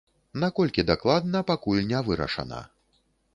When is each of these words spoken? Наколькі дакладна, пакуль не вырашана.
Наколькі 0.43 0.85
дакладна, 0.91 1.43
пакуль 1.51 1.83
не 1.91 1.99
вырашана. 2.09 2.65